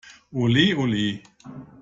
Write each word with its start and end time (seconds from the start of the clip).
Olé, 0.43 0.65
olé! 0.85 1.07